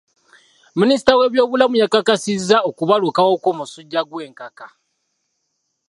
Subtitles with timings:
[0.79, 4.67] Minisita w'ebyobulamu yakakasizza okubalukawo kw'omusujja gw'enkaka.